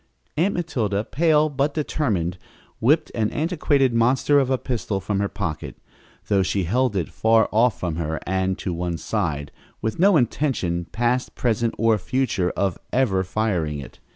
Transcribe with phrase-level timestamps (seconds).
[0.35, 2.39] Aunt Matilda, pale but determined,
[2.79, 5.77] whipped an antiquated monster of a pistol from her pocket,
[6.27, 10.85] though she held it far off from her and to one side, with no intention,
[10.85, 13.99] past, present or future, of ever firing it.